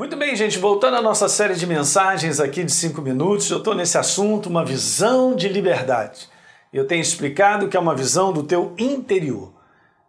Muito 0.00 0.16
bem, 0.16 0.34
gente, 0.34 0.58
voltando 0.58 0.96
à 0.96 1.02
nossa 1.02 1.28
série 1.28 1.54
de 1.54 1.66
mensagens 1.66 2.40
aqui 2.40 2.64
de 2.64 2.72
5 2.72 3.02
minutos, 3.02 3.50
eu 3.50 3.58
estou 3.58 3.74
nesse 3.74 3.98
assunto, 3.98 4.48
uma 4.48 4.64
visão 4.64 5.36
de 5.36 5.46
liberdade. 5.46 6.26
Eu 6.72 6.86
tenho 6.86 7.02
explicado 7.02 7.68
que 7.68 7.76
é 7.76 7.80
uma 7.80 7.94
visão 7.94 8.32
do 8.32 8.42
teu 8.42 8.72
interior. 8.78 9.52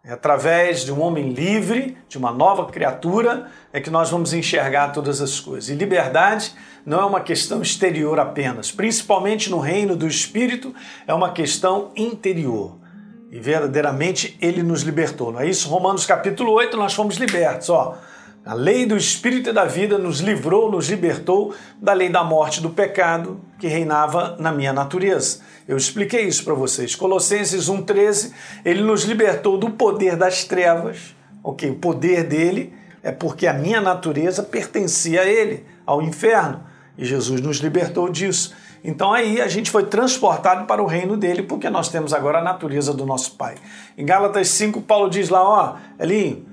É 0.02 0.14
através 0.14 0.82
de 0.82 0.90
um 0.90 0.98
homem 1.02 1.34
livre, 1.34 1.94
de 2.08 2.16
uma 2.16 2.32
nova 2.32 2.64
criatura, 2.72 3.50
é 3.70 3.82
que 3.82 3.90
nós 3.90 4.08
vamos 4.08 4.32
enxergar 4.32 4.92
todas 4.92 5.20
as 5.20 5.38
coisas. 5.38 5.68
E 5.68 5.74
liberdade 5.74 6.54
não 6.86 6.98
é 6.98 7.04
uma 7.04 7.20
questão 7.20 7.60
exterior 7.60 8.18
apenas, 8.18 8.72
principalmente 8.72 9.50
no 9.50 9.58
reino 9.58 9.94
do 9.94 10.06
Espírito, 10.06 10.74
é 11.06 11.12
uma 11.12 11.32
questão 11.32 11.90
interior. 11.94 12.78
E 13.30 13.38
verdadeiramente 13.38 14.38
ele 14.40 14.62
nos 14.62 14.80
libertou, 14.80 15.32
não 15.32 15.40
é 15.40 15.46
isso? 15.46 15.68
Romanos 15.68 16.06
capítulo 16.06 16.50
8, 16.52 16.78
nós 16.78 16.94
fomos 16.94 17.16
libertos, 17.16 17.68
ó. 17.68 17.98
A 18.44 18.54
lei 18.54 18.84
do 18.84 18.96
Espírito 18.96 19.50
e 19.50 19.52
da 19.52 19.64
vida 19.64 19.96
nos 19.96 20.18
livrou, 20.18 20.68
nos 20.68 20.88
libertou 20.88 21.54
da 21.80 21.92
lei 21.92 22.08
da 22.08 22.24
morte 22.24 22.60
do 22.60 22.70
pecado 22.70 23.40
que 23.60 23.68
reinava 23.68 24.36
na 24.36 24.50
minha 24.50 24.72
natureza. 24.72 25.38
Eu 25.68 25.76
expliquei 25.76 26.22
isso 26.22 26.42
para 26.42 26.52
vocês. 26.52 26.96
Colossenses 26.96 27.70
1,13, 27.70 28.32
ele 28.64 28.82
nos 28.82 29.04
libertou 29.04 29.56
do 29.56 29.70
poder 29.70 30.16
das 30.16 30.42
trevas. 30.42 31.14
Ok, 31.40 31.70
o 31.70 31.76
poder 31.76 32.24
dele 32.24 32.72
é 33.00 33.12
porque 33.12 33.46
a 33.46 33.52
minha 33.52 33.80
natureza 33.80 34.42
pertencia 34.42 35.20
a 35.20 35.26
ele, 35.26 35.64
ao 35.86 36.02
inferno. 36.02 36.64
E 36.98 37.04
Jesus 37.04 37.40
nos 37.40 37.58
libertou 37.58 38.08
disso. 38.08 38.52
Então 38.82 39.12
aí 39.12 39.40
a 39.40 39.46
gente 39.46 39.70
foi 39.70 39.84
transportado 39.86 40.66
para 40.66 40.82
o 40.82 40.86
reino 40.86 41.16
dele, 41.16 41.44
porque 41.44 41.70
nós 41.70 41.88
temos 41.88 42.12
agora 42.12 42.40
a 42.40 42.42
natureza 42.42 42.92
do 42.92 43.06
nosso 43.06 43.36
Pai. 43.36 43.54
Em 43.96 44.04
Gálatas 44.04 44.48
5, 44.48 44.82
Paulo 44.82 45.08
diz 45.08 45.28
lá, 45.28 45.42
ó, 45.42 45.76
Elinho, 46.00 46.50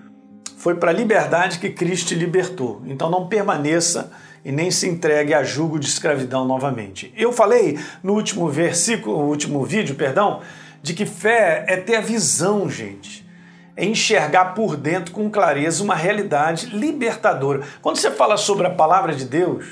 foi 0.60 0.76
para 0.76 0.92
a 0.92 0.94
liberdade 0.94 1.58
que 1.58 1.70
Cristo 1.70 2.14
libertou. 2.14 2.82
Então 2.86 3.10
não 3.10 3.30
permaneça 3.30 4.12
e 4.44 4.52
nem 4.52 4.70
se 4.70 4.90
entregue 4.90 5.34
a 5.34 5.42
julgo 5.42 5.80
de 5.80 5.88
escravidão 5.88 6.44
novamente. 6.44 7.14
Eu 7.16 7.32
falei 7.32 7.80
no 8.04 8.14
último 8.14 8.50
versículo, 8.50 9.20
no 9.20 9.30
último 9.30 9.64
vídeo, 9.64 9.96
perdão, 9.96 10.42
de 10.84 10.94
que 10.94 11.06
fé 11.06 11.64
é 11.66 11.78
ter 11.78 11.96
a 11.96 12.02
visão, 12.02 12.70
gente. 12.70 13.26
É 13.74 13.86
enxergar 13.86 14.54
por 14.54 14.76
dentro 14.76 15.14
com 15.14 15.30
clareza 15.30 15.82
uma 15.82 15.96
realidade 15.96 16.66
libertadora. 16.76 17.62
Quando 17.82 17.96
você 17.96 18.12
fala 18.12 18.36
sobre 18.36 18.68
a 18.68 18.72
palavra 18.72 19.16
de 19.16 19.24
Deus, 19.24 19.66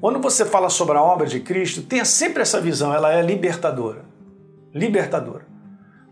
quando 0.00 0.18
você 0.18 0.44
fala 0.44 0.68
sobre 0.68 0.98
a 0.98 1.02
obra 1.02 1.28
de 1.28 1.38
Cristo, 1.38 1.80
tenha 1.80 2.04
sempre 2.04 2.42
essa 2.42 2.60
visão, 2.60 2.92
ela 2.92 3.12
é 3.14 3.22
libertadora. 3.22 4.04
Libertadora. 4.74 5.53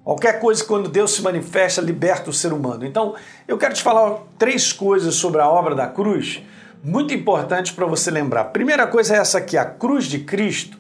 Qualquer 0.05 0.41
coisa, 0.41 0.65
quando 0.65 0.89
Deus 0.89 1.13
se 1.13 1.23
manifesta, 1.23 1.81
liberta 1.81 2.29
o 2.29 2.33
ser 2.33 2.53
humano. 2.53 2.85
Então, 2.85 3.15
eu 3.47 3.57
quero 3.57 3.73
te 3.73 3.83
falar 3.83 4.19
três 4.37 4.73
coisas 4.73 5.15
sobre 5.15 5.41
a 5.41 5.49
obra 5.49 5.77
da 5.77 5.87
cruz, 5.87 6.43
muito 6.83 7.15
importantes 7.15 7.71
para 7.71 7.87
você 7.87 8.11
lembrar. 8.11 8.47
Primeira 8.47 8.87
coisa 8.87 9.15
é 9.15 9.19
essa 9.19 9.39
aqui: 9.39 9.57
a 9.57 9.65
cruz 9.65 10.07
de 10.07 10.19
Cristo, 10.21 10.77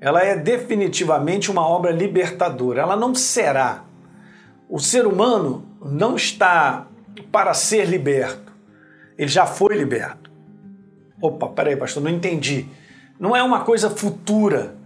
ela 0.00 0.22
é 0.22 0.36
definitivamente 0.36 1.50
uma 1.50 1.66
obra 1.66 1.90
libertadora. 1.90 2.82
Ela 2.82 2.96
não 2.96 3.12
será. 3.14 3.82
O 4.68 4.78
ser 4.78 5.04
humano 5.04 5.66
não 5.84 6.14
está 6.14 6.86
para 7.32 7.52
ser 7.54 7.86
liberto. 7.86 8.52
Ele 9.18 9.28
já 9.28 9.46
foi 9.46 9.76
liberto. 9.76 10.30
Opa, 11.20 11.48
peraí, 11.48 11.76
pastor, 11.76 12.02
não 12.02 12.10
entendi. 12.10 12.66
Não 13.18 13.34
é 13.34 13.42
uma 13.42 13.60
coisa 13.60 13.90
futura, 13.90 14.76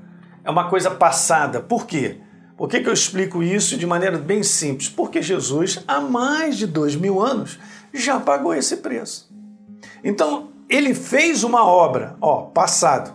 é 0.43 0.51
uma 0.51 0.69
coisa 0.71 0.91
passada. 0.91 1.61
Por 1.61 1.87
quê? 1.87 2.19
Por 2.59 2.69
que, 2.69 2.81
que 2.81 2.89
eu 2.89 2.93
explico 2.93 3.41
isso 3.41 3.77
de 3.77 3.87
maneira 3.87 4.19
bem 4.19 4.43
simples? 4.43 4.89
Porque 4.89 5.23
Jesus, 5.23 5.79
há 5.87 6.01
mais 6.01 6.57
de 6.59 6.67
dois 6.67 6.97
mil 6.97 7.21
anos, 7.21 7.57
já 7.95 8.19
pagou 8.19 8.53
esse 8.53 8.79
preço. 8.79 9.31
Então, 10.03 10.49
ele 10.69 10.93
fez 10.93 11.45
uma 11.45 11.65
obra, 11.65 12.17
ó, 12.21 12.43
passado. 12.43 13.15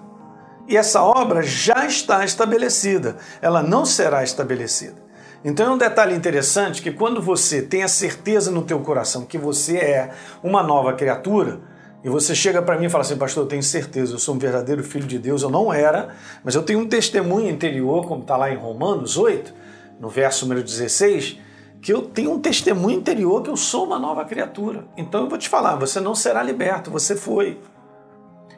E 0.66 0.78
essa 0.78 1.04
obra 1.04 1.44
já 1.44 1.86
está 1.86 2.24
estabelecida, 2.24 3.18
ela 3.42 3.62
não 3.62 3.86
será 3.86 4.24
estabelecida. 4.24 5.04
Então 5.44 5.68
é 5.68 5.70
um 5.72 5.78
detalhe 5.78 6.16
interessante 6.16 6.82
que 6.82 6.90
quando 6.90 7.22
você 7.22 7.62
tem 7.62 7.84
a 7.84 7.88
certeza 7.90 8.50
no 8.50 8.62
teu 8.62 8.80
coração 8.80 9.26
que 9.26 9.38
você 9.38 9.78
é 9.78 10.12
uma 10.42 10.64
nova 10.64 10.94
criatura, 10.94 11.60
e 12.04 12.10
você 12.10 12.36
chega 12.36 12.62
para 12.62 12.78
mim 12.78 12.86
e 12.86 12.90
fala 12.90 13.04
assim, 13.04 13.16
pastor, 13.16 13.44
eu 13.44 13.48
tenho 13.48 13.64
certeza, 13.64 14.14
eu 14.14 14.20
sou 14.20 14.36
um 14.36 14.38
verdadeiro 14.38 14.84
filho 14.84 15.08
de 15.08 15.18
Deus, 15.18 15.42
eu 15.42 15.50
não 15.50 15.74
era, 15.74 16.10
mas 16.44 16.54
eu 16.54 16.62
tenho 16.62 16.80
um 16.80 16.88
testemunho 16.88 17.50
interior, 17.50 18.06
como 18.06 18.22
está 18.22 18.36
lá 18.36 18.52
em 18.52 18.58
Romanos 18.58 19.18
8, 19.18 19.54
no 20.00 20.10
verso 20.10 20.46
número 20.46 20.62
16, 20.62 21.40
que 21.82 21.94
eu 21.94 22.02
tenho 22.02 22.32
um 22.32 22.40
testemunho 22.40 22.98
interior 22.98 23.42
que 23.42 23.50
eu 23.50 23.56
sou 23.56 23.86
uma 23.86 23.98
nova 23.98 24.26
criatura. 24.26 24.86
Então 24.98 25.24
eu 25.24 25.30
vou 25.30 25.38
te 25.38 25.48
falar, 25.48 25.76
você 25.76 26.02
não 26.02 26.14
será 26.14 26.44
liberto, 26.44 26.92
você 26.92 27.16
foi. 27.16 27.60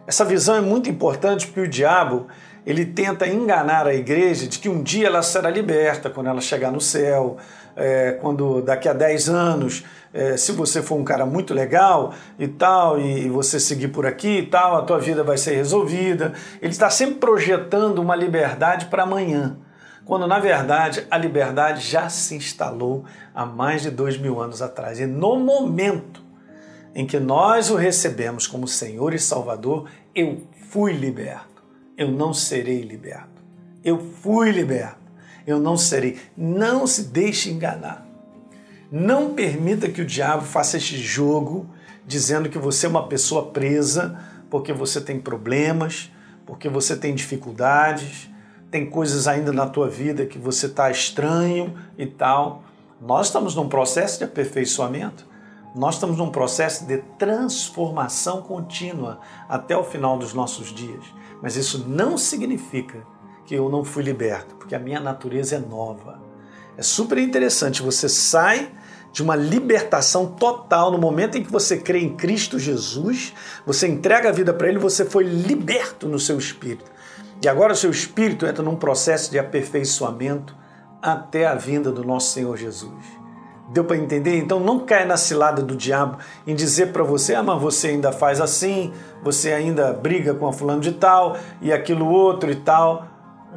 Essa 0.08 0.26
visão 0.26 0.56
é 0.56 0.62
muito 0.62 0.90
importante 0.90 1.46
porque 1.48 1.62
o 1.62 1.68
diabo 1.68 2.28
ele 2.66 2.86
tenta 2.86 3.28
enganar 3.28 3.88
a 3.88 3.94
igreja 3.94 4.48
de 4.48 4.58
que 4.60 4.68
um 4.68 4.82
dia 4.82 5.08
ela 5.08 5.22
será 5.22 5.50
liberta 5.50 6.10
quando 6.10 6.28
ela 6.28 6.42
chegar 6.42 6.72
no 6.72 6.82
céu, 6.82 7.38
é, 7.76 8.14
quando 8.22 8.62
daqui 8.62 8.90
a 8.90 8.94
10 8.94 9.30
anos, 9.30 9.84
é, 10.14 10.38
se 10.38 10.54
você 10.54 10.82
for 10.82 10.96
um 10.96 11.04
cara 11.04 11.26
muito 11.26 11.54
legal 11.54 12.14
e 12.40 12.48
tal, 12.48 13.00
e, 13.00 13.28
você 13.30 13.60
seguir 13.60 13.90
por 13.90 14.06
aqui 14.06 14.40
e 14.40 14.46
tal, 14.46 14.78
a 14.78 14.82
tua 14.82 14.98
vida 14.98 15.24
vai 15.24 15.38
ser 15.38 15.56
resolvida. 15.56 16.34
Ele 16.62 16.72
está 16.72 16.90
sempre 16.90 17.16
projetando 17.16 18.00
uma 18.00 18.16
liberdade 18.16 18.86
para 18.86 19.04
amanhã, 19.04 19.58
quando 20.06 20.26
na 20.26 20.40
verdade 20.40 21.06
a 21.12 21.18
liberdade 21.18 21.82
já 21.82 22.08
se 22.10 22.34
instalou 22.36 23.04
há 23.34 23.46
mais 23.46 23.82
de 23.82 23.92
dois 23.92 24.18
mil 24.18 24.40
anos 24.40 24.62
atrás. 24.62 25.00
E 25.00 25.06
no 25.06 25.38
momento 25.38 26.24
em 26.96 27.06
que 27.06 27.20
nós 27.20 27.70
o 27.70 27.76
recebemos 27.76 28.48
como 28.48 28.68
Senhor 28.70 29.14
e 29.14 29.20
Salvador, 29.20 29.90
eu 30.16 30.44
fui 30.70 30.94
liberto, 30.94 31.55
eu 31.98 32.12
não 32.12 32.34
serei 32.34 32.82
liberto. 32.82 33.44
Eu 33.84 34.00
fui 34.00 34.52
liberto 34.52 35.06
eu 35.46 35.60
não 35.60 35.78
serei. 35.78 36.18
Não 36.36 36.88
se 36.88 37.04
deixe 37.04 37.50
enganar. 37.50 38.06
Não 38.92 39.34
permita 39.34 39.90
que 39.90 40.02
o 40.02 40.06
diabo 40.06 40.44
faça 40.44 40.78
este 40.78 40.98
jogo 40.98 41.70
dizendo 42.06 42.50
que 42.50 42.58
você 42.58 42.86
é 42.86 42.90
uma 42.90 43.08
pessoa 43.08 43.48
presa 43.48 44.20
porque 44.50 44.72
você 44.72 45.02
tem 45.02 45.20
problemas, 45.20 46.12
porque 46.46 46.70
você 46.70 46.96
tem 46.96 47.14
dificuldades, 47.14 48.30
tem 48.72 48.86
coisas 48.86 49.28
ainda 49.28 49.52
na 49.52 49.68
tua 49.68 49.90
vida 49.90 50.26
que 50.26 50.38
você 50.38 50.68
está 50.68 50.90
estranho 50.90 51.76
e 51.98 52.06
tal. 52.06 52.64
Nós 53.02 53.28
estamos 53.28 53.56
num 53.56 53.68
processo 53.68 54.20
de 54.20 54.24
aperfeiçoamento. 54.24 55.28
Nós 55.76 55.96
estamos 55.96 56.18
num 56.18 56.32
processo 56.32 56.86
de 56.86 57.00
transformação 57.20 58.42
contínua 58.42 59.20
até 59.50 59.76
o 59.76 59.84
final 59.84 60.18
dos 60.18 60.34
nossos 60.34 60.74
dias. 60.74 61.04
Mas 61.42 61.58
isso 61.58 61.86
não 61.86 62.18
significa 62.18 63.06
que 63.46 63.54
eu 63.54 63.70
não 63.70 63.84
fui 63.84 64.02
liberto, 64.02 64.56
porque 64.56 64.74
a 64.74 64.80
minha 64.80 65.02
natureza 65.02 65.58
é 65.58 65.60
nova. 65.60 66.22
É 66.78 66.82
super 66.82 67.18
interessante, 67.18 67.82
você 67.82 68.08
sai 68.08 68.72
de 69.12 69.22
uma 69.22 69.36
libertação 69.36 70.28
total 70.28 70.92
no 70.92 70.98
momento 70.98 71.38
em 71.38 71.44
que 71.44 71.52
você 71.52 71.78
crê 71.78 72.00
em 72.00 72.16
Cristo 72.16 72.58
Jesus, 72.58 73.34
você 73.66 73.88
entrega 73.88 74.30
a 74.30 74.32
vida 74.32 74.54
para 74.54 74.68
Ele, 74.68 74.80
você 74.80 75.06
foi 75.06 75.26
liberto 75.26 76.08
no 76.08 76.20
seu 76.20 76.38
espírito. 76.38 76.90
E 77.44 77.48
agora 77.50 77.74
o 77.74 77.78
seu 77.78 77.92
espírito 77.92 78.46
entra 78.46 78.64
num 78.64 78.76
processo 78.76 79.30
de 79.30 79.38
aperfeiçoamento 79.38 80.56
até 81.02 81.46
a 81.46 81.56
vinda 81.56 81.92
do 81.92 82.04
nosso 82.04 82.34
Senhor 82.34 82.58
Jesus. 82.58 83.25
Deu 83.70 83.84
para 83.84 83.98
entender? 83.98 84.38
Então 84.38 84.60
não 84.60 84.80
caia 84.80 85.06
na 85.06 85.18
cilada 85.18 85.62
do 85.62 85.76
diabo 85.76 86.18
em 86.46 86.54
dizer 86.54 86.92
para 86.94 87.04
você, 87.04 87.34
ah, 87.34 87.42
mas 87.42 87.62
você 87.62 87.90
ainda 87.90 88.12
faz 88.12 88.40
assim, 88.40 88.94
você 89.24 89.54
ainda 89.54 89.92
briga 89.92 90.34
com 90.36 90.48
a 90.48 90.54
fulano 90.54 90.82
de 90.82 90.92
tal 90.92 91.36
e 91.62 91.74
aquilo 91.74 92.08
outro 92.08 92.52
e 92.52 92.56
tal. 92.56 93.08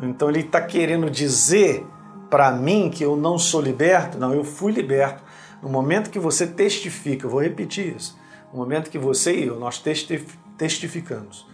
Então 0.02 0.30
ele 0.30 0.40
está 0.40 0.60
querendo 0.60 1.10
dizer 1.10 1.86
para 2.30 2.50
mim 2.52 2.90
que 2.90 3.04
eu 3.04 3.16
não 3.16 3.38
sou 3.38 3.60
liberto? 3.60 4.18
Não, 4.18 4.34
eu 4.34 4.44
fui 4.44 4.72
liberto. 4.72 5.22
No 5.62 5.68
momento 5.68 6.10
que 6.10 6.18
você 6.18 6.46
testifica, 6.46 7.26
eu 7.26 7.30
vou 7.30 7.42
repetir 7.42 7.96
isso, 7.96 8.16
no 8.52 8.58
momento 8.60 8.90
que 8.90 8.98
você 8.98 9.34
e 9.34 9.46
eu, 9.46 9.58
nós 9.58 9.82
testificamos, 10.56 11.46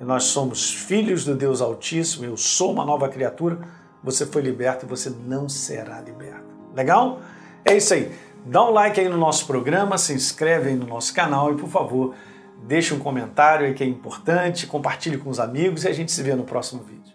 e 0.00 0.04
nós 0.04 0.24
somos 0.24 0.72
filhos 0.72 1.24
do 1.24 1.34
Deus 1.34 1.60
Altíssimo, 1.60 2.24
eu 2.24 2.36
sou 2.36 2.72
uma 2.72 2.84
nova 2.84 3.08
criatura, 3.08 3.60
você 4.02 4.26
foi 4.26 4.42
liberto 4.42 4.84
e 4.84 4.88
você 4.88 5.10
não 5.10 5.48
será 5.48 6.00
liberto. 6.00 6.42
Legal? 6.74 7.20
É 7.64 7.76
isso 7.76 7.94
aí. 7.94 8.12
Dá 8.44 8.64
um 8.64 8.70
like 8.70 9.00
aí 9.00 9.08
no 9.08 9.16
nosso 9.16 9.46
programa, 9.46 9.96
se 9.96 10.12
inscreve 10.12 10.70
aí 10.70 10.76
no 10.76 10.86
nosso 10.86 11.14
canal 11.14 11.52
e, 11.52 11.56
por 11.56 11.68
favor, 11.68 12.14
deixe 12.64 12.92
um 12.92 12.98
comentário 12.98 13.66
aí 13.66 13.74
que 13.74 13.84
é 13.84 13.86
importante, 13.86 14.66
compartilhe 14.66 15.16
com 15.16 15.30
os 15.30 15.38
amigos 15.38 15.84
e 15.84 15.88
a 15.88 15.92
gente 15.92 16.10
se 16.10 16.22
vê 16.22 16.34
no 16.34 16.44
próximo 16.44 16.82
vídeo. 16.82 17.11